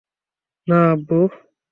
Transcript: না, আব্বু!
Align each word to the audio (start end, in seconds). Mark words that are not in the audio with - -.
না, 0.67 0.79
আব্বু! 0.91 1.19